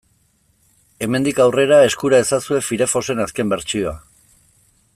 [1.07, 3.95] Hemendik aurrera eskura ezazue Firefoxen azken bertsioa.